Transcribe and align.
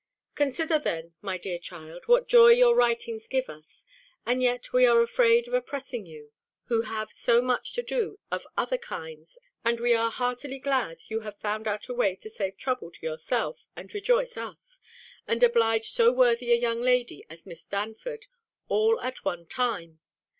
Consider 0.33 0.79
then, 0.79 1.13
my 1.21 1.37
dear 1.37 1.59
child, 1.59 2.07
what 2.07 2.27
joy 2.27 2.47
your 2.47 2.73
writings 2.75 3.27
give 3.27 3.47
us: 3.51 3.85
and 4.25 4.41
yet 4.41 4.73
we 4.73 4.83
are 4.87 5.03
afraid 5.03 5.47
of 5.47 5.53
oppressing 5.53 6.07
you, 6.07 6.31
who 6.69 6.81
have 6.81 7.11
so 7.11 7.39
much 7.39 7.73
to 7.73 7.83
do 7.83 8.17
of 8.31 8.47
other 8.57 8.79
kinds; 8.79 9.37
and 9.63 9.79
we 9.79 9.93
are 9.93 10.09
heartily 10.09 10.57
glad 10.57 11.03
you 11.09 11.19
have 11.19 11.37
found 11.37 11.67
out 11.67 11.87
a 11.87 11.93
way 11.93 12.15
to 12.15 12.31
save 12.31 12.57
trouble 12.57 12.89
to 12.89 13.05
yourself, 13.05 13.67
and 13.75 13.93
rejoice 13.93 14.37
us, 14.37 14.81
and 15.27 15.43
oblige 15.43 15.91
so 15.91 16.11
worthy 16.11 16.51
a 16.51 16.55
young 16.55 16.81
lady 16.81 17.23
as 17.29 17.45
Miss 17.45 17.63
Darnford, 17.67 18.25
all 18.69 18.99
at 19.01 19.23
one 19.23 19.45
time. 19.45 19.99